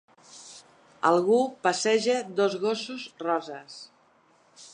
Algú 1.09 1.37
passeja 1.67 2.17
dos 2.41 2.59
gossos 2.67 3.07
roses. 3.27 3.79